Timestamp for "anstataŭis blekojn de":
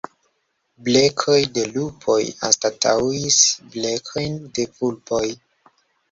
2.47-4.65